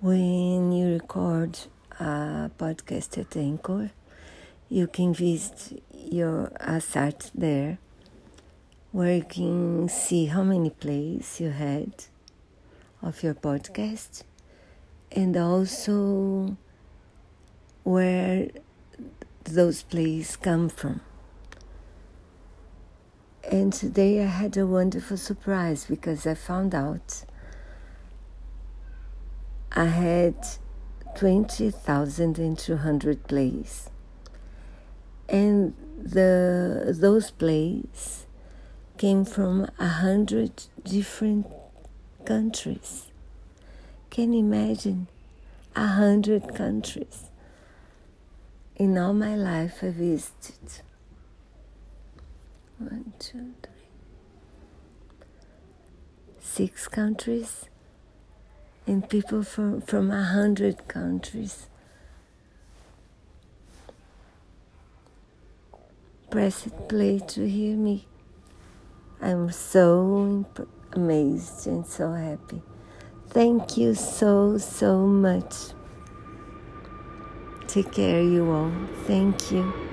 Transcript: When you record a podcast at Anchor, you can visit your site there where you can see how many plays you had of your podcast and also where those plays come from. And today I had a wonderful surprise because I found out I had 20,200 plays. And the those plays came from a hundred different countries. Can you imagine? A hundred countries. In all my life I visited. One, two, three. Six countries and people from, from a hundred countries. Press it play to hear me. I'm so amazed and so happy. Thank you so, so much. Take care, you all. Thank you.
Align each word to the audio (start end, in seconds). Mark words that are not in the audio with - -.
When 0.00 0.72
you 0.72 0.92
record 0.92 1.58
a 1.98 2.50
podcast 2.58 3.16
at 3.16 3.34
Anchor, 3.34 3.92
you 4.68 4.88
can 4.88 5.14
visit 5.14 5.82
your 5.90 6.52
site 6.80 7.30
there 7.34 7.78
where 8.92 9.16
you 9.16 9.24
can 9.24 9.88
see 9.88 10.26
how 10.26 10.42
many 10.42 10.68
plays 10.68 11.40
you 11.40 11.48
had 11.48 12.04
of 13.00 13.22
your 13.22 13.32
podcast 13.32 14.24
and 15.10 15.34
also 15.34 16.58
where 17.82 18.48
those 19.44 19.82
plays 19.82 20.36
come 20.36 20.68
from. 20.68 21.00
And 23.50 23.72
today 23.72 24.22
I 24.22 24.26
had 24.26 24.58
a 24.58 24.66
wonderful 24.66 25.16
surprise 25.16 25.86
because 25.86 26.26
I 26.26 26.34
found 26.34 26.74
out 26.74 27.24
I 29.78 29.84
had 29.84 30.36
20,200 31.16 33.28
plays. 33.28 33.90
And 35.28 35.74
the 36.02 36.96
those 36.98 37.30
plays 37.30 38.26
came 38.96 39.26
from 39.26 39.68
a 39.78 39.88
hundred 39.88 40.62
different 40.82 41.46
countries. 42.24 43.08
Can 44.08 44.32
you 44.32 44.40
imagine? 44.40 45.08
A 45.74 45.88
hundred 45.88 46.54
countries. 46.54 47.24
In 48.76 48.96
all 48.96 49.12
my 49.12 49.36
life 49.36 49.82
I 49.82 49.90
visited. 49.90 50.80
One, 52.78 53.12
two, 53.18 53.52
three. 53.62 53.72
Six 56.40 56.88
countries 56.88 57.68
and 58.86 59.08
people 59.08 59.42
from, 59.42 59.80
from 59.80 60.10
a 60.10 60.22
hundred 60.22 60.86
countries. 60.88 61.66
Press 66.30 66.66
it 66.66 66.88
play 66.88 67.18
to 67.18 67.48
hear 67.48 67.76
me. 67.76 68.06
I'm 69.20 69.50
so 69.50 70.46
amazed 70.92 71.66
and 71.66 71.86
so 71.86 72.12
happy. 72.12 72.62
Thank 73.28 73.76
you 73.76 73.94
so, 73.94 74.58
so 74.58 75.06
much. 75.06 75.54
Take 77.66 77.92
care, 77.92 78.22
you 78.22 78.50
all. 78.50 78.72
Thank 79.06 79.50
you. 79.50 79.85